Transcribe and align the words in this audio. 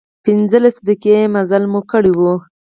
پنځلس 0.23 0.75
دقيقې 0.87 1.31
مزل 1.33 1.63
مو 1.71 1.81
کړی 1.91 2.11
و. 2.17 2.21